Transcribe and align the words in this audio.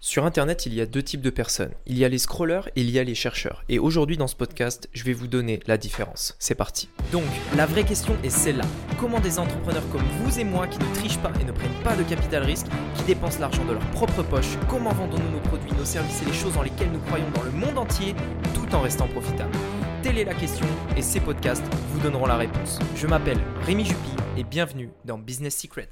Sur 0.00 0.24
Internet, 0.24 0.64
il 0.64 0.74
y 0.74 0.80
a 0.80 0.86
deux 0.86 1.02
types 1.02 1.22
de 1.22 1.30
personnes. 1.30 1.72
Il 1.86 1.98
y 1.98 2.04
a 2.04 2.08
les 2.08 2.18
scrollers 2.18 2.68
et 2.76 2.82
il 2.82 2.90
y 2.90 3.00
a 3.00 3.04
les 3.04 3.16
chercheurs. 3.16 3.64
Et 3.68 3.80
aujourd'hui, 3.80 4.16
dans 4.16 4.28
ce 4.28 4.36
podcast, 4.36 4.88
je 4.92 5.02
vais 5.02 5.12
vous 5.12 5.26
donner 5.26 5.58
la 5.66 5.76
différence. 5.76 6.36
C'est 6.38 6.54
parti. 6.54 6.88
Donc, 7.10 7.24
la 7.56 7.66
vraie 7.66 7.82
question 7.82 8.16
est 8.22 8.30
celle-là. 8.30 8.64
Comment 9.00 9.18
des 9.18 9.40
entrepreneurs 9.40 9.82
comme 9.90 10.04
vous 10.22 10.38
et 10.38 10.44
moi 10.44 10.68
qui 10.68 10.78
ne 10.78 10.94
trichent 10.94 11.18
pas 11.18 11.32
et 11.40 11.44
ne 11.44 11.50
prennent 11.50 11.82
pas 11.82 11.96
de 11.96 12.04
capital 12.04 12.44
risque, 12.44 12.68
qui 12.94 13.02
dépensent 13.02 13.40
l'argent 13.40 13.64
de 13.64 13.72
leur 13.72 13.90
propre 13.90 14.22
poche, 14.22 14.56
comment 14.68 14.92
vendons-nous 14.92 15.32
nos 15.32 15.40
produits, 15.40 15.72
nos 15.72 15.84
services 15.84 16.22
et 16.22 16.26
les 16.26 16.32
choses 16.32 16.54
dans 16.54 16.62
lesquelles 16.62 16.92
nous 16.92 17.00
croyons 17.00 17.30
dans 17.34 17.42
le 17.42 17.50
monde 17.50 17.78
entier, 17.78 18.14
tout 18.54 18.72
en 18.76 18.82
restant 18.82 19.08
profitables? 19.08 19.56
Telle 20.04 20.18
est 20.18 20.24
la 20.24 20.34
question 20.34 20.66
et 20.96 21.02
ces 21.02 21.18
podcasts 21.18 21.66
vous 21.90 21.98
donneront 21.98 22.26
la 22.26 22.36
réponse. 22.36 22.78
Je 22.94 23.08
m'appelle 23.08 23.40
Rémi 23.66 23.84
Jupy 23.84 24.10
et 24.36 24.44
bienvenue 24.44 24.90
dans 25.04 25.18
Business 25.18 25.56
Secrets. 25.56 25.88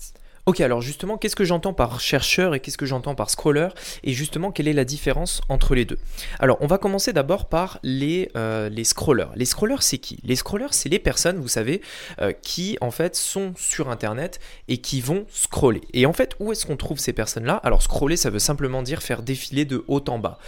Ok, 0.48 0.60
alors 0.60 0.80
justement, 0.80 1.18
qu'est-ce 1.18 1.34
que 1.34 1.44
j'entends 1.44 1.72
par 1.72 1.98
chercheur 1.98 2.54
et 2.54 2.60
qu'est-ce 2.60 2.79
que 2.79 2.86
j'entends 2.86 3.16
par 3.16 3.30
scroller 3.30 3.66
Et 4.04 4.12
justement, 4.12 4.52
quelle 4.52 4.68
est 4.68 4.72
la 4.72 4.84
différence 4.84 5.40
entre 5.48 5.74
les 5.74 5.84
deux? 5.84 5.98
Alors, 6.38 6.57
on 6.61 6.68
va 6.68 6.79
commencer 6.79 7.12
d'abord 7.12 7.48
par 7.48 7.80
les, 7.82 8.30
euh, 8.36 8.68
les 8.68 8.85
scrollers. 8.85 9.32
Les 9.35 9.44
scrollers, 9.44 9.82
c'est 9.82 9.98
qui? 9.98 10.21
Les 10.22 10.36
scrollers, 10.36 10.72
c'est 10.72 10.88
les 10.88 11.00
personnes, 11.00 11.38
vous 11.38 11.48
savez, 11.48 11.82
euh, 12.21 12.30
qui 12.43 12.79
en 12.80 12.93
fait 12.93 13.16
sont 13.16 13.54
sur 13.57 13.90
Internet 13.90 14.38
et 14.68 14.79
qui 14.79 15.00
vont 15.00 15.26
scroller. 15.30 15.80
Et 15.93 16.07
en 16.07 16.12
fait, 16.12 16.36
où 16.38 16.52
est-ce 16.52 16.64
qu'on 16.64 16.76
trouve 16.76 17.00
ces 17.00 17.13
personnes-là? 17.13 17.57
Alors, 17.64 17.82
scroller, 17.82 18.16
ça 18.16 18.30
veut 18.30 18.38
simplement 18.38 18.85
dire 18.85 19.02
faire 19.02 19.22
défiler 19.22 19.64
de 19.64 19.85
haut 19.88 20.04
en 20.07 20.21
bas. 20.21 20.38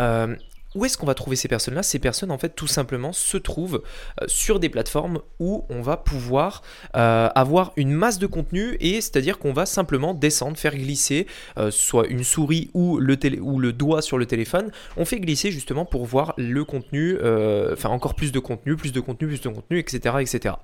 Euh, 0.00 0.34
où 0.74 0.84
est-ce 0.84 0.98
qu'on 0.98 1.06
va 1.06 1.14
trouver 1.14 1.36
ces 1.36 1.48
personnes-là? 1.48 1.82
Ces 1.82 1.98
personnes, 1.98 2.30
en 2.30 2.38
fait, 2.38 2.50
tout 2.50 2.66
simplement, 2.66 3.12
se 3.12 3.36
trouvent 3.36 3.82
euh, 4.20 4.24
sur 4.26 4.60
des 4.60 4.68
plateformes 4.68 5.20
où 5.38 5.64
on 5.68 5.82
va 5.82 5.96
pouvoir 5.96 6.62
euh, 6.96 7.28
avoir 7.34 7.72
une 7.76 7.92
masse 7.92 8.18
de 8.18 8.26
contenu 8.26 8.76
et 8.80 9.00
c'est-à-dire 9.00 9.38
qu'on 9.38 9.52
va 9.52 9.66
simplement 9.66 10.14
descendre, 10.14 10.56
faire 10.56 10.74
glisser 10.74 11.26
euh, 11.58 11.70
soit 11.70 12.06
une 12.08 12.24
souris 12.24 12.70
ou 12.74 12.98
le, 12.98 13.16
télé 13.16 13.38
ou 13.38 13.58
le 13.58 13.72
doigt 13.72 14.02
sur 14.02 14.18
le 14.18 14.26
téléphone. 14.26 14.70
On 14.96 15.04
fait 15.04 15.20
glisser 15.20 15.50
justement 15.50 15.84
pour 15.84 16.04
voir 16.04 16.34
le 16.36 16.64
contenu, 16.64 17.16
enfin 17.72 17.90
encore 17.90 18.14
plus 18.14 18.32
de 18.32 18.38
contenu, 18.38 18.76
plus 18.76 18.92
de 18.92 19.00
contenu, 19.00 19.28
plus 19.28 19.40
de 19.40 19.48
contenu, 19.48 19.78
etc. 19.78 20.16
etc. 20.20 20.54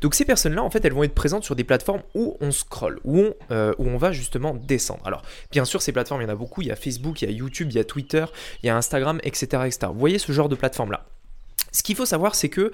Donc 0.00 0.14
ces 0.14 0.24
personnes-là, 0.24 0.62
en 0.62 0.70
fait, 0.70 0.84
elles 0.84 0.92
vont 0.92 1.02
être 1.02 1.14
présentes 1.14 1.44
sur 1.44 1.56
des 1.56 1.64
plateformes 1.64 2.02
où 2.14 2.36
on 2.40 2.50
scroll, 2.50 3.00
où 3.04 3.18
on, 3.18 3.34
où 3.78 3.88
on 3.88 3.96
va 3.96 4.12
justement 4.12 4.54
descendre. 4.54 5.00
Alors, 5.04 5.22
bien 5.50 5.64
sûr, 5.64 5.82
ces 5.82 5.92
plateformes, 5.92 6.22
il 6.22 6.24
y 6.24 6.28
en 6.28 6.32
a 6.32 6.36
beaucoup. 6.36 6.62
Il 6.62 6.68
y 6.68 6.70
a 6.72 6.76
Facebook, 6.76 7.22
il 7.22 7.30
y 7.30 7.32
a 7.32 7.36
YouTube, 7.36 7.68
il 7.70 7.76
y 7.76 7.80
a 7.80 7.84
Twitter, 7.84 8.24
il 8.62 8.66
y 8.66 8.70
a 8.70 8.76
Instagram, 8.76 9.20
etc. 9.22 9.47
Vous 9.92 9.98
voyez 9.98 10.18
ce 10.18 10.32
genre 10.32 10.48
de 10.48 10.54
plateforme-là. 10.54 11.04
Ce 11.72 11.82
qu'il 11.82 11.96
faut 11.96 12.06
savoir, 12.06 12.34
c'est 12.34 12.48
que 12.48 12.72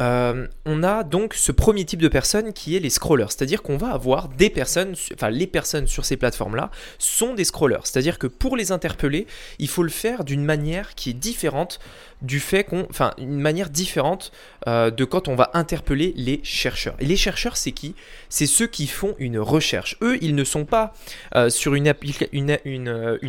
euh, 0.00 0.46
on 0.64 0.82
a 0.82 1.02
donc 1.02 1.34
ce 1.34 1.52
premier 1.52 1.84
type 1.84 2.00
de 2.00 2.08
personnes 2.08 2.52
qui 2.52 2.76
est 2.76 2.80
les 2.80 2.90
scrollers, 2.90 3.32
c'est-à-dire 3.32 3.62
qu'on 3.62 3.76
va 3.76 3.90
avoir 3.90 4.28
des 4.28 4.50
personnes, 4.50 4.94
enfin 5.14 5.30
les 5.30 5.46
personnes 5.46 5.86
sur 5.86 6.04
ces 6.04 6.16
plateformes-là 6.16 6.70
sont 6.98 7.34
des 7.34 7.44
scrollers, 7.44 7.86
c'est-à-dire 7.86 8.18
que 8.18 8.26
pour 8.26 8.56
les 8.56 8.72
interpeller, 8.72 9.26
il 9.58 9.68
faut 9.68 9.82
le 9.82 9.90
faire 9.90 10.24
d'une 10.24 10.44
manière 10.44 10.94
qui 10.94 11.10
est 11.10 11.14
différente 11.14 11.80
du 12.22 12.40
fait 12.40 12.64
qu'on, 12.64 12.86
enfin 12.88 13.12
une 13.18 13.40
manière 13.40 13.68
différente 13.68 14.32
euh, 14.66 14.90
de 14.90 15.04
quand 15.04 15.28
on 15.28 15.34
va 15.34 15.50
interpeller 15.52 16.14
les 16.16 16.40
chercheurs. 16.42 16.94
Et 16.98 17.04
les 17.04 17.16
chercheurs, 17.16 17.56
c'est 17.58 17.72
qui? 17.72 17.94
C'est 18.30 18.46
ceux 18.46 18.66
qui 18.66 18.86
font 18.86 19.14
une 19.18 19.38
recherche. 19.38 19.98
Eux, 20.00 20.16
ils 20.22 20.34
ne 20.34 20.44
sont 20.44 20.64
pas 20.64 20.94
euh, 21.34 21.50
sur 21.50 21.74
une, 21.74 21.88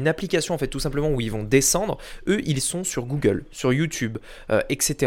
application 0.08 0.54
en 0.54 0.58
fait 0.58 0.68
tout 0.68 0.80
simplement 0.80 1.10
où 1.10 1.20
ils 1.20 1.32
vont 1.32 1.44
descendre. 1.44 1.98
Eux, 2.28 2.42
ils 2.46 2.62
sont 2.62 2.86
sur 2.86 3.06
Google, 3.06 3.44
sur 3.52 3.74
YouTube, 3.74 4.20
etc 4.70 5.07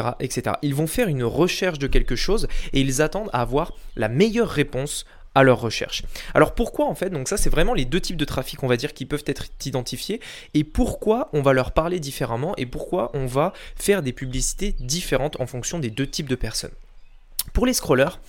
Ils 0.62 0.74
vont 0.74 0.86
faire 0.86 1.08
une 1.08 1.24
recherche 1.24 1.78
de 1.78 1.86
quelque 1.86 2.16
chose 2.16 2.48
et 2.72 2.80
ils 2.80 3.02
attendent 3.02 3.30
à 3.32 3.42
avoir 3.42 3.74
la 3.96 4.08
meilleure 4.08 4.48
réponse 4.48 5.04
à 5.34 5.42
leur 5.42 5.60
recherche. 5.60 6.02
Alors 6.34 6.54
pourquoi 6.54 6.86
en 6.86 6.94
fait 6.94 7.10
Donc 7.10 7.28
ça 7.28 7.36
c'est 7.36 7.50
vraiment 7.50 7.74
les 7.74 7.84
deux 7.84 8.00
types 8.00 8.16
de 8.16 8.24
trafic 8.24 8.62
on 8.62 8.66
va 8.66 8.76
dire 8.76 8.92
qui 8.92 9.06
peuvent 9.06 9.24
être 9.26 9.46
identifiés 9.64 10.20
et 10.54 10.64
pourquoi 10.64 11.30
on 11.32 11.42
va 11.42 11.52
leur 11.52 11.72
parler 11.72 12.00
différemment 12.00 12.54
et 12.56 12.66
pourquoi 12.66 13.10
on 13.14 13.26
va 13.26 13.52
faire 13.76 14.02
des 14.02 14.12
publicités 14.12 14.74
différentes 14.80 15.40
en 15.40 15.46
fonction 15.46 15.78
des 15.78 15.90
deux 15.90 16.06
types 16.06 16.28
de 16.28 16.34
personnes. 16.34 16.72
Pour 17.52 17.66
les 17.66 17.72
scrollers, 17.72 18.20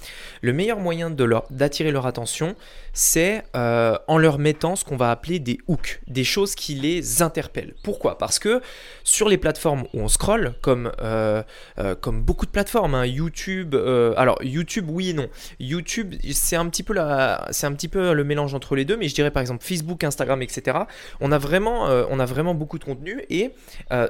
le 0.41 0.53
meilleur 0.53 0.79
moyen 0.79 1.15
d'attirer 1.49 1.91
leur 1.91 2.07
attention, 2.07 2.55
c'est 2.93 3.43
euh, 3.55 3.97
en 4.07 4.17
leur 4.17 4.39
mettant 4.39 4.75
ce 4.75 4.83
qu'on 4.83 4.97
va 4.97 5.11
appeler 5.11 5.39
des 5.39 5.59
hooks, 5.67 6.01
des 6.07 6.23
choses 6.23 6.55
qui 6.55 6.75
les 6.75 7.21
interpellent. 7.21 7.75
Pourquoi? 7.83 8.17
Parce 8.17 8.39
que 8.39 8.61
sur 9.03 9.29
les 9.29 9.37
plateformes 9.37 9.83
où 9.93 10.01
on 10.01 10.07
scrolle, 10.07 10.55
comme, 10.61 10.91
euh, 11.01 11.43
euh, 11.77 11.95
comme 11.95 12.21
beaucoup 12.23 12.45
de 12.45 12.51
plateformes, 12.51 12.95
hein, 12.95 13.05
YouTube, 13.05 13.75
alors 14.17 14.41
YouTube 14.41 14.89
oui 14.89 15.09
et 15.09 15.13
non. 15.13 15.27
YouTube, 15.59 16.15
c'est 16.33 16.55
un, 16.55 16.67
petit 16.67 16.83
peu 16.83 16.99
un 16.99 17.73
petit 17.73 17.87
peu 17.87 18.13
le 18.13 18.23
mélange 18.23 18.53
entre 18.55 18.75
les 18.75 18.85
deux, 18.85 18.97
mais 18.97 19.07
je 19.07 19.15
dirais 19.15 19.31
par 19.31 19.41
exemple 19.41 19.63
Facebook, 19.63 20.03
Instagram, 20.03 20.41
etc. 20.41 20.79
On 21.19 21.31
a 21.31 21.37
vraiment, 21.37 21.85
on 22.09 22.19
a 22.19 22.25
vraiment 22.25 22.55
beaucoup 22.55 22.79
de 22.79 22.85
contenu 22.85 23.23
et 23.29 23.51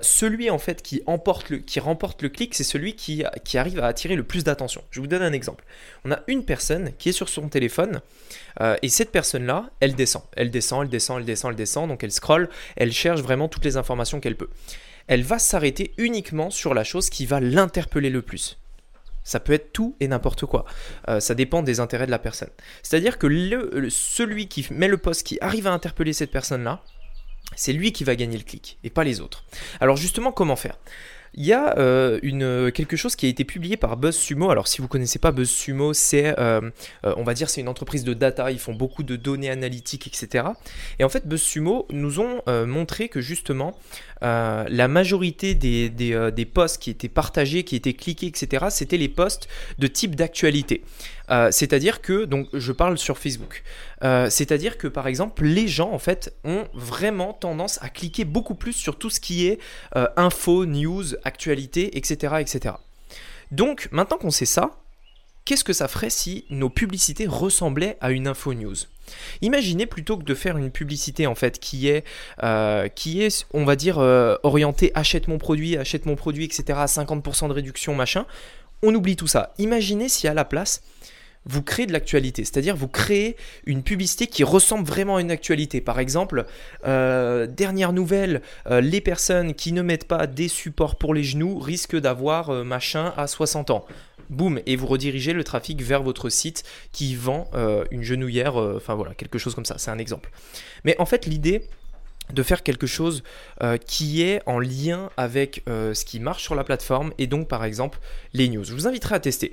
celui 0.02 0.50
en 0.50 0.60
fait 0.60 0.82
qui, 0.82 1.02
emporte 1.06 1.50
le, 1.50 1.58
qui 1.58 1.80
remporte 1.80 2.22
le 2.22 2.30
clic, 2.30 2.56
c'est 2.56 2.64
celui 2.64 2.96
qui, 2.96 3.24
qui 3.44 3.58
arrive 3.58 3.80
à 3.80 3.88
attirer 3.88 4.16
le 4.16 4.24
plus 4.24 4.44
d'attention. 4.44 4.82
Je 4.92 5.00
vous 5.00 5.08
donne 5.08 5.22
un 5.22 5.34
exemple. 5.34 5.64
On 6.06 6.12
a 6.12 6.20
une 6.28 6.46
personne 6.46 6.92
qui 6.98 7.10
est 7.10 7.14
sur 7.14 7.30
son 7.30 7.48
téléphone 7.48 8.02
euh, 8.60 8.76
et 8.82 8.90
cette 8.90 9.12
personne-là, 9.12 9.70
elle 9.80 9.96
descend. 9.96 10.24
Elle 10.34 10.52
descend, 10.52 10.84
elle 10.84 10.90
descend, 10.90 11.20
elle 11.20 11.26
descend, 11.26 11.52
elle 11.52 11.58
descend. 11.58 11.88
Donc 11.88 12.04
elle 12.04 12.12
scrolle, 12.12 12.50
elle 12.76 12.92
cherche 12.92 13.22
vraiment 13.22 13.48
toutes 13.48 13.66
les 13.66 13.78
informations 13.78 14.20
qu'elle 14.20 14.36
peut. 14.36 14.50
Elle 15.08 15.24
va 15.24 15.40
s'arrêter 15.40 15.94
uniquement 15.98 16.50
sur 16.50 16.74
la 16.74 16.84
chose 16.84 17.10
qui 17.10 17.26
va 17.26 17.40
l'interpeller 17.40 18.10
le 18.10 18.22
plus. 18.22 18.60
Ça 19.24 19.40
peut 19.40 19.54
être 19.54 19.72
tout 19.72 19.96
et 20.00 20.08
n'importe 20.08 20.46
quoi. 20.46 20.66
Euh, 21.08 21.20
ça 21.20 21.36
dépend 21.36 21.64
des 21.64 21.80
intérêts 21.80 22.06
de 22.06 22.12
la 22.12 22.20
personne. 22.20 22.50
C'est-à-dire 22.84 23.18
que 23.18 23.90
celui 23.90 24.48
qui 24.48 24.68
met 24.72 24.88
le 24.88 24.98
poste 24.98 25.26
qui 25.26 25.38
arrive 25.42 25.68
à 25.68 25.72
interpeller 25.72 26.12
cette 26.12 26.32
personne-là, 26.32 26.84
c'est 27.56 27.74
lui 27.74 27.92
qui 27.92 28.04
va 28.04 28.16
gagner 28.16 28.38
le 28.38 28.44
clic 28.44 28.80
et 28.84 28.90
pas 28.90 29.04
les 29.04 29.22
autres. 29.22 29.46
Alors 29.80 29.98
justement, 29.98 30.32
comment 30.32 30.56
faire? 30.56 30.78
Il 31.34 31.46
y 31.46 31.54
a 31.54 31.78
euh, 31.78 32.20
une, 32.24 32.72
quelque 32.72 32.98
chose 32.98 33.16
qui 33.16 33.26
a 33.26 33.30
été 33.30 33.46
publié 33.46 33.78
par 33.78 33.96
BuzzSumo. 33.96 34.50
Alors, 34.50 34.68
si 34.68 34.80
vous 34.80 34.84
ne 34.84 34.90
connaissez 34.90 35.20
pas 35.20 35.32
BuzzSumo, 35.32 35.94
c'est, 35.94 36.38
euh, 36.40 36.62
euh, 37.06 37.14
on 37.16 37.24
va 37.24 37.34
dire, 37.34 37.50
c'est 37.50 37.62
une 37.62 37.70
entreprise 37.70 38.04
de 38.04 38.14
data. 38.14 38.52
Ils 38.52 38.60
font 38.60 38.74
beaucoup 38.74 39.04
de 39.04 39.16
données 39.16 39.50
analytiques, 39.50 40.08
etc. 40.08 40.46
Et 41.00 41.04
en 41.04 41.10
fait, 41.10 41.28
BuzzSumo 41.28 41.88
nous 41.92 42.20
ont 42.20 42.42
montré 42.66 43.08
que 43.08 43.22
justement, 43.22 43.78
la 44.22 44.88
majorité 44.88 45.56
des, 45.56 45.90
des, 45.90 46.46
posts 46.46 46.82
qui 46.82 46.90
étaient 46.90 47.10
partagés, 47.10 47.64
qui 47.64 47.76
étaient 47.76 47.94
cliqués, 47.94 48.28
etc., 48.28 48.68
c'était 48.70 48.98
les 48.98 49.10
posts 49.10 49.48
de 49.80 49.88
type 49.88 50.16
d'actualité. 50.16 50.84
Euh, 51.32 51.50
c'est-à-dire 51.52 52.02
que, 52.02 52.26
donc 52.26 52.48
je 52.54 52.72
parle 52.72 52.98
sur 52.98 53.18
Facebook, 53.18 53.64
euh, 54.04 54.30
c'est-à-dire 54.30 54.78
que 54.78 54.88
par 54.88 55.08
exemple 55.08 55.46
les 55.46 55.68
gens 55.68 55.92
en 55.92 56.00
fait 56.00 56.36
ont 56.44 56.66
vraiment 56.74 57.32
tendance 57.34 57.82
à 57.82 57.90
cliquer 57.90 58.26
beaucoup 58.26 58.56
plus 58.56 58.74
sur 58.74 58.98
tout 58.98 59.10
ce 59.10 59.22
qui 59.22 59.48
est 59.48 59.60
euh, 59.96 60.08
info, 60.18 60.66
news, 60.66 61.04
actualité, 61.24 61.98
etc., 61.98 62.36
etc. 62.40 62.76
Donc 63.52 63.88
maintenant 63.92 64.18
qu'on 64.18 64.32
sait 64.32 64.46
ça, 64.46 64.72
qu'est-ce 65.46 65.64
que 65.64 65.74
ça 65.74 65.88
ferait 65.88 66.10
si 66.10 66.46
nos 66.50 66.70
publicités 66.70 67.28
ressemblaient 67.28 67.98
à 68.02 68.12
une 68.12 68.28
info 68.28 68.54
news? 68.54 68.76
Imaginez 69.42 69.86
plutôt 69.86 70.18
que 70.18 70.24
de 70.24 70.34
faire 70.34 70.58
une 70.58 70.72
publicité 70.72 71.28
en 71.28 71.36
fait 71.36 71.60
qui 71.60 71.88
est, 71.88 72.06
qui 72.96 73.22
est 73.22 73.46
on 73.54 73.66
va 73.66 73.76
dire, 73.76 73.98
orientée 73.98 74.92
achète 74.96 75.28
mon 75.28 75.38
produit, 75.38 75.76
achète 75.76 76.06
mon 76.06 76.16
produit, 76.16 76.46
etc. 76.46 76.80
à 76.80 76.86
50% 76.86 77.50
de 77.50 77.54
réduction, 77.54 77.94
machin. 77.94 78.26
On 78.84 78.96
oublie 78.96 79.16
tout 79.16 79.28
ça. 79.28 79.54
Imaginez 79.58 80.08
si 80.08 80.28
à 80.28 80.34
la 80.34 80.46
place, 80.46 80.82
vous 81.46 81.64
créez 81.64 81.88
de 81.88 81.94
l'actualité, 81.94 82.44
c'est-à-dire 82.44 82.76
vous 82.76 82.88
créez 82.88 83.36
une 83.66 83.84
publicité 83.84 84.28
qui 84.28 84.44
ressemble 84.44 84.88
vraiment 84.88 85.16
à 85.16 85.22
une 85.22 85.32
actualité. 85.32 85.82
Par 85.82 86.00
exemple, 86.00 86.46
euh, 86.86 87.48
dernière 87.48 87.94
nouvelle, 87.94 88.42
euh, 88.70 88.82
les 88.82 89.02
personnes 89.02 89.54
qui 89.54 89.72
ne 89.72 89.82
mettent 89.82 90.08
pas 90.08 90.28
des 90.28 90.48
supports 90.48 90.98
pour 90.98 91.14
les 91.14 91.24
genoux 91.24 91.58
risquent 91.58 92.00
d'avoir 92.00 92.50
euh, 92.50 92.64
machin 92.64 93.14
à 93.18 93.28
60 93.28 93.72
ans. 93.72 93.86
Boum, 94.32 94.60
et 94.66 94.76
vous 94.76 94.88
redirigez 94.88 95.34
le 95.34 95.44
trafic 95.44 95.84
vers 95.84 96.02
votre 96.02 96.30
site 96.30 96.64
qui 96.92 97.16
vend 97.16 97.52
une 97.92 98.02
genouillère, 98.02 98.56
enfin 98.56 98.96
voilà, 98.96 99.14
quelque 99.14 99.38
chose 99.38 99.54
comme 99.54 99.66
ça, 99.66 99.78
c'est 99.78 99.92
un 99.92 100.00
exemple. 100.00 100.32
Mais 100.84 100.96
en 100.98 101.06
fait, 101.06 101.28
l'idée, 101.28 101.68
de 102.32 102.44
faire 102.44 102.64
quelque 102.64 102.88
chose 102.88 103.24
qui 103.86 104.22
est 104.22 104.42
en 104.46 104.58
lien 104.60 105.10
avec 105.18 105.64
ce 105.68 106.06
qui 106.06 106.20
marche 106.20 106.44
sur 106.44 106.56
la 106.56 106.64
plateforme 106.64 107.12
et 107.18 107.28
donc 107.28 107.50
par 107.50 107.66
exemple 107.66 108.00
les 108.34 108.48
news. 108.48 108.64
Je 108.64 108.74
vous 108.74 108.88
inviterai 108.88 109.16
à 109.16 109.20
tester. 109.20 109.52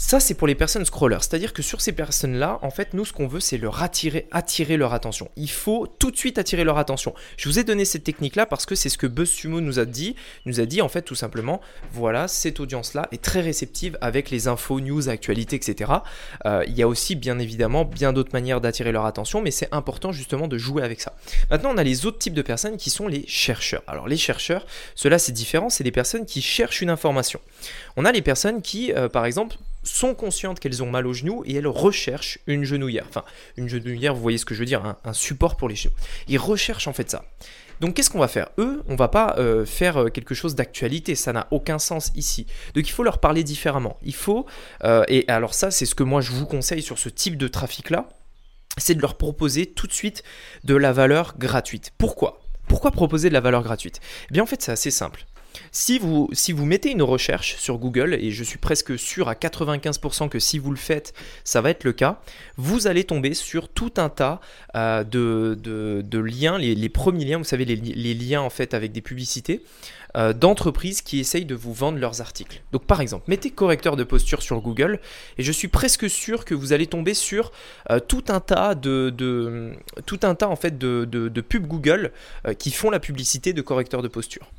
Ça, 0.00 0.20
c'est 0.20 0.34
pour 0.34 0.46
les 0.46 0.54
personnes 0.54 0.84
scrollers. 0.84 1.24
C'est-à-dire 1.24 1.52
que 1.52 1.60
sur 1.60 1.80
ces 1.80 1.90
personnes-là, 1.90 2.60
en 2.62 2.70
fait, 2.70 2.94
nous, 2.94 3.04
ce 3.04 3.12
qu'on 3.12 3.26
veut, 3.26 3.40
c'est 3.40 3.58
leur 3.58 3.82
attirer, 3.82 4.28
attirer 4.30 4.76
leur 4.76 4.94
attention. 4.94 5.28
Il 5.34 5.50
faut 5.50 5.88
tout 5.98 6.12
de 6.12 6.16
suite 6.16 6.38
attirer 6.38 6.62
leur 6.62 6.78
attention. 6.78 7.14
Je 7.36 7.48
vous 7.48 7.58
ai 7.58 7.64
donné 7.64 7.84
cette 7.84 8.04
technique-là 8.04 8.46
parce 8.46 8.64
que 8.64 8.76
c'est 8.76 8.90
ce 8.90 8.96
que 8.96 9.08
BuzzSumo 9.08 9.60
nous 9.60 9.80
a 9.80 9.84
dit. 9.86 10.14
Il 10.46 10.50
nous 10.50 10.60
a 10.60 10.66
dit, 10.66 10.82
en 10.82 10.88
fait, 10.88 11.02
tout 11.02 11.16
simplement, 11.16 11.60
voilà, 11.92 12.28
cette 12.28 12.60
audience-là 12.60 13.08
est 13.10 13.20
très 13.20 13.40
réceptive 13.40 13.98
avec 14.00 14.30
les 14.30 14.46
infos, 14.46 14.78
news, 14.78 15.08
actualités, 15.08 15.56
etc. 15.56 15.90
Euh, 16.46 16.64
il 16.68 16.78
y 16.78 16.82
a 16.84 16.86
aussi, 16.86 17.16
bien 17.16 17.40
évidemment, 17.40 17.84
bien 17.84 18.12
d'autres 18.12 18.32
manières 18.32 18.60
d'attirer 18.60 18.92
leur 18.92 19.04
attention, 19.04 19.42
mais 19.42 19.50
c'est 19.50 19.68
important, 19.74 20.12
justement, 20.12 20.46
de 20.46 20.58
jouer 20.58 20.84
avec 20.84 21.00
ça. 21.00 21.16
Maintenant, 21.50 21.72
on 21.74 21.76
a 21.76 21.82
les 21.82 22.06
autres 22.06 22.18
types 22.18 22.34
de 22.34 22.42
personnes 22.42 22.76
qui 22.76 22.90
sont 22.90 23.08
les 23.08 23.26
chercheurs. 23.26 23.82
Alors, 23.88 24.06
les 24.06 24.16
chercheurs, 24.16 24.64
cela, 24.94 25.18
c'est 25.18 25.32
différent. 25.32 25.70
C'est 25.70 25.82
des 25.82 25.90
personnes 25.90 26.24
qui 26.24 26.40
cherchent 26.40 26.82
une 26.82 26.90
information. 26.90 27.40
On 27.96 28.04
a 28.04 28.12
les 28.12 28.22
personnes 28.22 28.62
qui, 28.62 28.92
euh, 28.92 29.08
par 29.08 29.24
exemple, 29.24 29.56
sont 29.82 30.14
conscientes 30.14 30.60
qu'elles 30.60 30.82
ont 30.82 30.90
mal 30.90 31.06
au 31.06 31.12
genou 31.12 31.42
et 31.46 31.54
elles 31.54 31.66
recherchent 31.66 32.38
une 32.46 32.64
genouillère. 32.64 33.06
Enfin, 33.08 33.24
une 33.56 33.68
genouillère, 33.68 34.14
vous 34.14 34.22
voyez 34.22 34.38
ce 34.38 34.44
que 34.44 34.54
je 34.54 34.60
veux 34.60 34.66
dire, 34.66 34.96
un, 35.04 35.12
support 35.12 35.56
pour 35.56 35.68
les 35.68 35.76
genoux. 35.76 35.94
Ils 36.28 36.38
recherchent 36.38 36.88
en 36.88 36.92
fait 36.92 37.10
ça. 37.10 37.24
Donc 37.80 37.94
qu'est-ce 37.94 38.10
qu'on 38.10 38.18
va 38.18 38.28
faire? 38.28 38.48
Eux, 38.58 38.82
on 38.88 38.96
va 38.96 39.08
pas 39.08 39.36
euh, 39.38 39.64
faire 39.64 39.98
euh, 39.98 40.08
quelque 40.08 40.34
chose 40.34 40.56
d'actualité, 40.56 41.14
ça 41.14 41.32
n'a 41.32 41.46
aucun 41.52 41.78
sens 41.78 42.10
ici. 42.16 42.46
Donc 42.74 42.88
il 42.88 42.92
faut 42.92 43.04
leur 43.04 43.18
parler 43.18 43.44
différemment. 43.44 43.98
Il 44.02 44.14
faut, 44.14 44.46
euh, 44.84 45.04
et 45.06 45.24
alors 45.28 45.54
ça 45.54 45.70
c'est 45.70 45.86
ce 45.86 45.94
que 45.94 46.02
moi 46.02 46.20
je 46.20 46.32
vous 46.32 46.46
conseille 46.46 46.82
sur 46.82 46.98
ce 46.98 47.08
type 47.08 47.36
de 47.36 47.46
trafic-là, 47.46 48.08
c'est 48.78 48.94
de 48.94 49.00
leur 49.00 49.16
proposer 49.16 49.66
tout 49.66 49.86
de 49.86 49.92
suite 49.92 50.24
de 50.64 50.74
la 50.74 50.92
valeur 50.92 51.36
gratuite. 51.38 51.92
Pourquoi? 51.98 52.40
Pourquoi 52.66 52.90
proposer 52.90 53.28
de 53.28 53.34
la 53.34 53.40
valeur 53.40 53.62
gratuite? 53.62 54.00
Eh 54.30 54.32
bien 54.32 54.42
en 54.42 54.46
fait 54.46 54.60
c'est 54.60 54.72
assez 54.72 54.90
simple. 54.90 55.24
Si 55.72 55.98
vous, 55.98 56.28
si 56.32 56.52
vous 56.52 56.64
mettez 56.64 56.90
une 56.90 57.02
recherche 57.02 57.56
sur 57.56 57.78
Google, 57.78 58.14
et 58.14 58.30
je 58.30 58.44
suis 58.44 58.58
presque 58.58 58.98
sûr 58.98 59.28
à 59.28 59.34
95% 59.34 60.28
que 60.28 60.38
si 60.38 60.58
vous 60.58 60.70
le 60.70 60.76
faites, 60.76 61.14
ça 61.44 61.60
va 61.60 61.70
être 61.70 61.84
le 61.84 61.92
cas, 61.92 62.20
vous 62.56 62.86
allez 62.86 63.04
tomber 63.04 63.34
sur 63.34 63.68
tout 63.68 63.92
un 63.96 64.08
tas 64.08 64.40
euh, 64.74 65.04
de, 65.04 66.18
liens, 66.18 66.58
les, 66.58 66.88
premiers 66.88 67.24
liens, 67.24 67.38
vous 67.38 67.44
savez, 67.44 67.64
les, 67.64 68.14
liens 68.14 68.40
en 68.40 68.50
fait 68.50 68.74
avec 68.74 68.92
des 68.92 69.00
publicités 69.00 69.62
euh, 70.16 70.32
d'entreprises 70.32 71.02
qui 71.02 71.20
essayent 71.20 71.44
de 71.44 71.54
vous 71.54 71.72
vendre 71.72 71.98
leurs 71.98 72.20
articles. 72.20 72.62
Donc 72.72 72.84
par 72.84 73.00
exemple, 73.00 73.24
mettez 73.28 73.50
correcteur 73.50 73.96
de 73.96 74.04
posture 74.04 74.42
sur 74.42 74.60
Google, 74.60 75.00
et 75.36 75.42
je 75.42 75.52
suis 75.52 75.68
presque 75.68 76.08
sûr 76.08 76.44
que 76.44 76.54
vous 76.54 76.72
allez 76.72 76.86
tomber 76.86 77.14
sur 77.14 77.52
euh, 77.90 78.00
tout 78.00 78.24
un 78.28 78.40
tas 78.40 78.74
de, 78.74 79.72
tout 80.06 80.20
un 80.22 80.34
tas 80.34 80.48
en 80.48 80.56
fait 80.56 80.78
de, 80.78 81.04
de 81.04 81.40
pubs 81.40 81.66
Google 81.66 82.12
qui 82.58 82.70
font 82.70 82.90
la 82.90 83.00
publicité 83.00 83.52
de 83.52 83.62
correcteur 83.62 84.02
de 84.02 84.08
posture. 84.08 84.50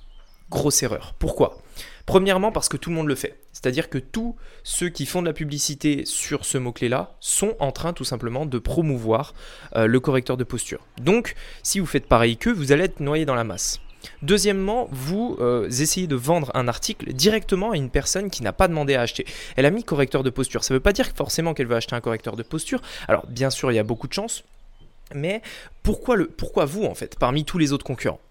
Grosse 0.50 0.82
erreur. 0.84 1.14
Pourquoi? 1.20 1.60
Premièrement 2.06 2.52
parce 2.52 2.70
que 2.70 2.78
tout 2.78 2.90
le 2.90 2.96
monde 2.96 3.08
le 3.08 3.14
fait. 3.14 3.40
C'est-à-dire 3.52 3.88
que 3.88 4.00
tous 4.00 4.36
ceux 4.64 4.90
qui 4.90 5.06
font 5.06 5.22
de 5.22 5.28
la 5.28 5.34
publicité 5.34 6.06
sur 6.06 6.44
ce 6.44 6.58
mot-clé-là 6.58 7.16
sont 7.20 7.56
en 7.60 7.72
train 7.72 7.94
tout 7.94 8.04
simplement 8.04 8.48
de 8.48 8.58
promouvoir 8.58 9.36
euh, 9.76 9.86
le 9.86 10.00
correcteur 10.00 10.36
de 10.36 10.44
posture. 10.44 10.80
Donc 11.00 11.36
si 11.62 11.80
vous 11.80 11.86
faites 11.86 12.08
pareil 12.08 12.38
qu'eux, 12.38 12.52
vous 12.52 12.72
allez 12.72 12.86
être 12.86 13.00
noyé 13.00 13.26
dans 13.26 13.36
la 13.36 13.44
masse. 13.44 13.80
Deuxièmement, 14.22 14.88
vous 14.92 15.38
euh, 15.40 15.68
essayez 15.70 16.08
de 16.08 16.16
vendre 16.16 16.52
un 16.56 16.68
article 16.68 17.14
directement 17.14 17.72
à 17.72 17.76
une 17.76 17.90
personne 17.92 18.32
qui 18.32 18.42
n'a 18.42 18.54
pas 18.54 18.68
demandé 18.68 18.96
à 18.96 19.02
acheter. 19.02 19.26
Elle 19.56 19.66
a 19.66 19.72
mis 19.72 19.84
correcteur 19.84 20.24
de 20.24 20.30
posture. 20.30 20.64
Ça 20.64 20.74
ne 20.74 20.78
veut 20.78 20.84
pas 20.84 20.94
dire 20.94 21.12
forcément 21.16 21.54
qu'elle 21.54 21.68
veut 21.68 21.76
acheter 21.76 21.96
un 21.96 22.02
correcteur 22.02 22.36
de 22.36 22.44
posture. 22.44 22.82
Alors 23.08 23.28
bien 23.28 23.52
sûr, 23.52 23.72
il 23.72 23.76
y 23.76 23.80
a 23.80 23.84
beaucoup 23.84 24.08
de 24.08 24.14
chance. 24.14 24.44
Mais 25.14 25.42
pourquoi, 25.84 26.16
le, 26.16 26.28
pourquoi 26.28 26.66
vous 26.66 26.86
en 26.86 26.96
fait, 26.96 27.18
parmi 27.20 27.44
tous 27.46 27.58
les 27.58 27.72
autres 27.72 27.86
concurrents? 27.86 28.22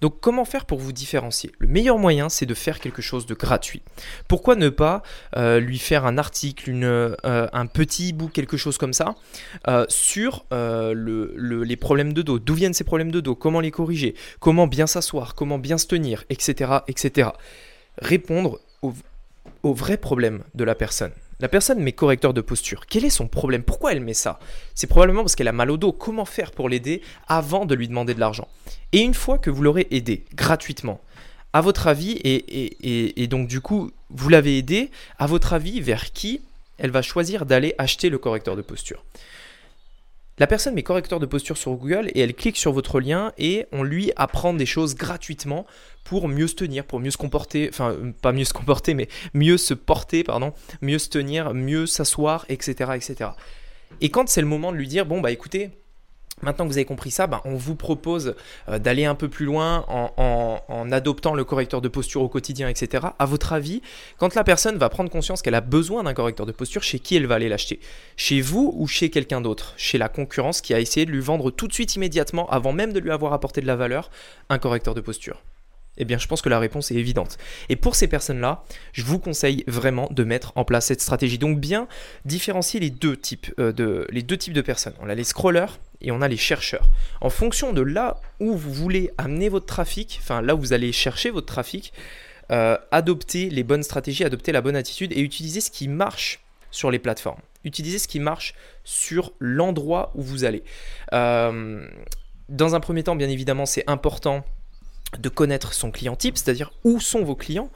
Donc 0.00 0.20
comment 0.20 0.44
faire 0.44 0.66
pour 0.66 0.78
vous 0.78 0.92
différencier? 0.92 1.52
Le 1.58 1.68
meilleur 1.68 1.98
moyen, 1.98 2.28
c'est 2.28 2.46
de 2.46 2.54
faire 2.54 2.80
quelque 2.80 3.02
chose 3.02 3.26
de 3.26 3.34
gratuit. 3.34 3.82
Pourquoi 4.28 4.56
ne 4.56 4.68
pas 4.68 5.02
euh, 5.36 5.60
lui 5.60 5.78
faire 5.78 6.06
un 6.06 6.18
article, 6.18 6.72
euh, 6.82 7.16
un 7.24 7.66
petit 7.66 8.12
bout, 8.12 8.28
quelque 8.28 8.56
chose 8.56 8.78
comme 8.78 8.92
ça, 8.92 9.14
euh, 9.68 9.84
sur 9.88 10.44
les 10.50 11.76
problèmes 11.76 12.12
de 12.12 12.22
dos, 12.22 12.38
d'où 12.38 12.54
viennent 12.54 12.74
ces 12.74 12.84
problèmes 12.84 13.10
de 13.10 13.20
dos, 13.20 13.34
comment 13.34 13.60
les 13.60 13.70
corriger, 13.70 14.14
comment 14.40 14.66
bien 14.66 14.86
s'asseoir, 14.86 15.34
comment 15.34 15.58
bien 15.58 15.78
se 15.78 15.86
tenir, 15.86 16.24
etc. 16.30 16.78
etc. 16.88 17.30
Répondre 17.98 18.60
aux 18.82 18.92
vrais 19.72 19.96
problèmes 19.96 20.42
de 20.54 20.64
la 20.64 20.74
personne. 20.74 21.12
La 21.40 21.48
personne 21.48 21.78
met 21.80 21.92
correcteur 21.92 22.34
de 22.34 22.40
posture. 22.40 22.86
Quel 22.86 23.04
est 23.04 23.10
son 23.10 23.28
problème? 23.28 23.62
Pourquoi 23.62 23.92
elle 23.92 24.00
met 24.00 24.14
ça? 24.14 24.40
C'est 24.74 24.88
probablement 24.88 25.22
parce 25.22 25.36
qu'elle 25.36 25.48
a 25.48 25.52
mal 25.52 25.70
au 25.70 25.76
dos. 25.76 25.92
Comment 25.92 26.24
faire 26.24 26.50
pour 26.50 26.68
l'aider 26.68 27.00
avant 27.28 27.64
de 27.64 27.76
lui 27.76 27.86
demander 27.86 28.12
de 28.14 28.20
l'argent? 28.20 28.48
Et 28.92 29.00
une 29.00 29.14
fois 29.14 29.38
que 29.38 29.50
vous 29.50 29.62
l'aurez 29.62 29.86
aidé 29.92 30.24
gratuitement, 30.34 31.00
à 31.52 31.60
votre 31.60 31.86
avis, 31.86 32.18
et, 32.24 33.26
donc 33.28 33.46
du 33.46 33.60
coup, 33.60 33.92
vous 34.10 34.28
l'avez 34.28 34.58
aidé, 34.58 34.90
à 35.18 35.26
votre 35.26 35.52
avis, 35.52 35.80
vers 35.80 36.12
qui 36.12 36.40
elle 36.76 36.90
va 36.90 37.02
choisir 37.02 37.46
d'aller 37.46 37.74
acheter 37.78 38.10
le 38.10 38.18
correcteur 38.18 38.56
de 38.56 38.62
posture? 38.62 39.04
La 40.38 40.46
personne 40.46 40.74
met 40.74 40.82
correcteur 40.82 41.20
de 41.20 41.26
posture 41.26 41.56
sur 41.56 41.72
Google 41.72 42.10
et 42.14 42.20
elle 42.20 42.34
clique 42.34 42.56
sur 42.56 42.72
votre 42.72 43.00
lien 43.00 43.32
et 43.38 43.66
on 43.72 43.82
lui 43.82 44.12
apprend 44.16 44.54
des 44.54 44.66
choses 44.66 44.94
gratuitement 44.94 45.66
pour 46.04 46.28
mieux 46.28 46.46
se 46.46 46.54
tenir, 46.54 46.84
pour 46.84 47.00
mieux 47.00 47.10
se 47.10 47.16
comporter, 47.16 47.68
enfin 47.70 47.96
pas 48.22 48.32
mieux 48.32 48.44
se 48.44 48.52
comporter, 48.52 48.94
mais 48.94 49.08
mieux 49.34 49.56
se 49.56 49.74
porter, 49.74 50.24
pardon, 50.24 50.52
mieux 50.80 50.98
se 50.98 51.08
tenir, 51.08 51.54
mieux 51.54 51.86
s'asseoir, 51.86 52.46
etc., 52.48 52.92
etc. 52.94 53.30
Et 54.00 54.10
quand 54.10 54.28
c'est 54.28 54.40
le 54.40 54.46
moment 54.46 54.72
de 54.72 54.76
lui 54.76 54.88
dire, 54.88 55.06
bon 55.06 55.20
bah 55.20 55.30
écoutez, 55.30 55.70
Maintenant 56.42 56.64
que 56.64 56.70
vous 56.70 56.78
avez 56.78 56.84
compris 56.84 57.10
ça, 57.10 57.26
ben, 57.26 57.40
on 57.44 57.56
vous 57.56 57.74
propose 57.74 58.34
euh, 58.68 58.78
d'aller 58.78 59.04
un 59.04 59.14
peu 59.14 59.28
plus 59.28 59.46
loin 59.46 59.84
en, 59.88 60.92
adoptant 60.92 61.34
le 61.34 61.44
correcteur 61.44 61.80
de 61.80 61.88
posture 61.88 62.22
au 62.22 62.28
quotidien, 62.28 62.68
etc. 62.68 63.08
À 63.18 63.26
votre 63.26 63.52
avis, 63.52 63.82
quand 64.16 64.34
la 64.34 64.44
personne 64.44 64.78
va 64.78 64.88
prendre 64.88 65.10
conscience 65.10 65.42
qu'elle 65.42 65.54
a 65.54 65.60
besoin 65.60 66.02
d'un 66.02 66.14
correcteur 66.14 66.46
de 66.46 66.52
posture, 66.52 66.82
chez 66.82 66.98
qui 66.98 67.16
elle 67.16 67.26
va 67.26 67.34
aller 67.34 67.48
l'acheter? 67.48 67.80
Chez 68.16 68.40
vous 68.40 68.72
ou 68.76 68.86
chez 68.86 69.10
quelqu'un 69.10 69.40
d'autre? 69.40 69.74
Chez 69.76 69.98
la 69.98 70.08
concurrence 70.08 70.60
qui 70.60 70.72
a 70.72 70.80
essayé 70.80 71.04
de 71.04 71.10
lui 71.10 71.20
vendre 71.20 71.50
tout 71.50 71.68
de 71.68 71.72
suite, 71.72 71.94
immédiatement, 71.96 72.48
avant 72.48 72.72
même 72.72 72.92
de 72.92 73.00
lui 73.00 73.10
avoir 73.10 73.32
apporté 73.32 73.60
de 73.60 73.66
la 73.66 73.76
valeur, 73.76 74.10
un 74.48 74.58
correcteur 74.58 74.94
de 74.94 75.00
posture? 75.00 75.42
Eh 75.98 76.04
bien, 76.04 76.18
je 76.18 76.26
pense 76.26 76.42
que 76.42 76.48
la 76.48 76.58
réponse 76.58 76.90
est 76.90 76.94
évidente. 76.94 77.38
Et 77.68 77.76
pour 77.76 77.94
ces 77.94 78.08
personnes-là, 78.08 78.64
je 78.92 79.02
vous 79.02 79.18
conseille 79.18 79.64
vraiment 79.66 80.08
de 80.10 80.24
mettre 80.24 80.52
en 80.56 80.64
place 80.64 80.86
cette 80.86 81.00
stratégie. 81.00 81.38
Donc, 81.38 81.58
bien 81.60 81.88
différencier 82.24 82.80
les 82.80 82.90
deux 82.90 83.16
types, 83.16 83.52
euh, 83.58 83.72
de, 83.72 84.06
les 84.10 84.22
deux 84.22 84.36
types 84.36 84.54
de 84.54 84.62
personnes. 84.62 84.94
On 85.00 85.08
a 85.08 85.14
les 85.14 85.24
scrollers 85.24 85.78
et 86.00 86.10
on 86.10 86.22
a 86.22 86.28
les 86.28 86.36
chercheurs. 86.36 86.88
En 87.20 87.30
fonction 87.30 87.72
de 87.72 87.82
là 87.82 88.20
où 88.40 88.56
vous 88.56 88.72
voulez 88.72 89.10
amener 89.18 89.48
votre 89.48 89.66
trafic, 89.66 90.20
enfin 90.22 90.40
là 90.42 90.54
où 90.54 90.60
vous 90.60 90.72
allez 90.72 90.92
chercher 90.92 91.30
votre 91.30 91.46
trafic, 91.46 91.92
euh, 92.50 92.78
adoptez 92.90 93.50
les 93.50 93.62
bonnes 93.62 93.82
stratégies, 93.82 94.24
adoptez 94.24 94.52
la 94.52 94.60
bonne 94.60 94.76
attitude 94.76 95.12
et 95.12 95.20
utilisez 95.20 95.60
ce 95.60 95.70
qui 95.70 95.88
marche 95.88 96.40
sur 96.70 96.90
les 96.90 96.98
plateformes. 96.98 97.40
Utilisez 97.64 97.98
ce 97.98 98.08
qui 98.08 98.20
marche 98.20 98.54
sur 98.84 99.32
l'endroit 99.40 100.12
où 100.14 100.22
vous 100.22 100.44
allez. 100.44 100.62
Euh, 101.12 101.86
dans 102.48 102.74
un 102.74 102.80
premier 102.80 103.02
temps, 103.02 103.16
bien 103.16 103.28
évidemment, 103.28 103.66
c'est 103.66 103.84
important 103.88 104.44
de 105.18 105.28
connaître 105.28 105.72
son 105.72 105.90
client 105.90 106.16
type, 106.16 106.36
c'est-à-dire 106.36 106.70
où 106.84 107.00
sont 107.00 107.24
vos 107.24 107.34
clients. 107.34 107.70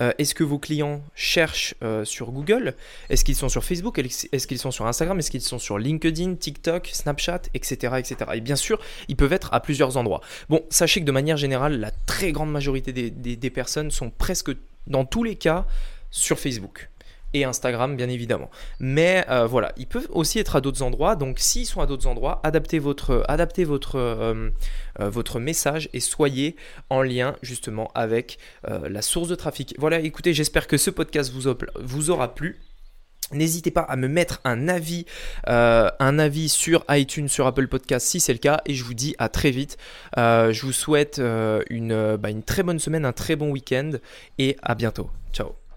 Euh, 0.00 0.12
est-ce 0.18 0.34
que 0.34 0.44
vos 0.44 0.58
clients 0.58 1.02
cherchent 1.14 1.74
euh, 1.82 2.04
sur 2.04 2.30
Google? 2.30 2.74
Est-ce 3.10 3.24
qu'ils 3.24 3.34
sont 3.34 3.48
sur 3.48 3.64
Facebook? 3.64 3.98
Est-ce 3.98 4.46
qu'ils 4.46 4.58
sont 4.58 4.70
sur 4.70 4.86
Instagram? 4.86 5.18
Est-ce 5.18 5.30
qu'ils 5.30 5.42
sont 5.42 5.58
sur 5.58 5.78
LinkedIn, 5.78 6.36
TikTok, 6.36 6.88
Snapchat, 6.92 7.42
etc., 7.52 7.94
etc. 7.98 8.16
Et 8.34 8.40
bien 8.40 8.56
sûr, 8.56 8.80
ils 9.08 9.16
peuvent 9.16 9.32
être 9.32 9.52
à 9.52 9.60
plusieurs 9.60 9.96
endroits. 9.96 10.20
Bon, 10.48 10.62
sachez 10.70 11.00
que 11.00 11.04
de 11.04 11.12
manière 11.12 11.36
générale, 11.36 11.78
la 11.78 11.90
très 11.90 12.32
grande 12.32 12.50
majorité 12.50 12.92
des 12.92 13.50
personnes 13.50 13.90
sont 13.90 14.10
presque 14.10 14.50
dans 14.86 15.04
tous 15.04 15.24
les 15.24 15.36
cas 15.36 15.66
sur 16.10 16.38
Facebook 16.38 16.88
et 17.34 17.44
Instagram 17.44 17.96
bien 17.96 18.08
évidemment. 18.08 18.50
Mais 18.80 19.24
euh, 19.28 19.46
voilà, 19.46 19.72
ils 19.76 19.86
peuvent 19.86 20.08
aussi 20.10 20.38
être 20.38 20.56
à 20.56 20.60
d'autres 20.60 20.82
endroits. 20.82 21.16
Donc 21.16 21.38
s'ils 21.38 21.66
sont 21.66 21.80
à 21.80 21.86
d'autres 21.86 22.06
endroits, 22.06 22.40
adaptez 22.44 22.78
votre, 22.78 23.24
adaptez 23.28 23.64
votre, 23.64 23.96
euh, 23.96 24.50
euh, 25.00 25.10
votre 25.10 25.40
message 25.40 25.88
et 25.92 26.00
soyez 26.00 26.56
en 26.90 27.02
lien 27.02 27.36
justement 27.42 27.90
avec 27.94 28.38
la 28.66 29.02
source 29.02 29.28
de 29.28 29.34
trafic. 29.34 29.74
Voilà, 29.78 30.00
écoutez, 30.00 30.32
j'espère 30.32 30.66
que 30.66 30.76
ce 30.76 30.90
podcast 30.90 31.32
vous, 31.32 31.52
vous 31.80 32.10
aura 32.10 32.34
plu. 32.34 32.60
N'hésitez 33.32 33.70
pas 33.70 33.82
à 33.82 33.96
me 33.96 34.08
mettre 34.08 34.40
un 34.44 34.68
avis, 34.68 35.04
un 35.46 36.18
avis 36.18 36.48
sur 36.48 36.84
iTunes, 36.88 37.28
sur 37.28 37.46
Apple 37.46 37.68
Podcast 37.68 38.06
si 38.06 38.20
c'est 38.20 38.32
le 38.32 38.38
cas. 38.38 38.60
Et 38.66 38.74
je 38.74 38.84
vous 38.84 38.94
dis 38.94 39.14
à 39.18 39.28
très 39.28 39.50
vite. 39.50 39.76
je 40.16 40.60
vous 40.62 40.72
souhaite 40.72 41.18
une, 41.18 42.16
bah, 42.16 42.30
une 42.30 42.42
très 42.42 42.62
bonne 42.62 42.78
semaine, 42.78 43.04
un 43.04 43.12
très 43.12 43.36
bon 43.36 43.50
week-end 43.50 43.92
et 44.38 44.56
à 44.62 44.74
bientôt. 44.74 45.10
Ciao 45.32 45.67